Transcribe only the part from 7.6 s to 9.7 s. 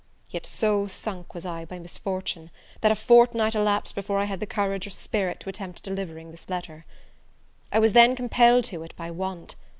I was then compelled to it by want.